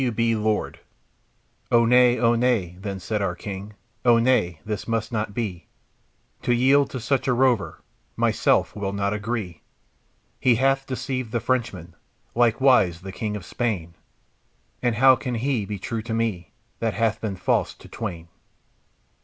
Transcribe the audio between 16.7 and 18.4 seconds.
That hath been false to twain?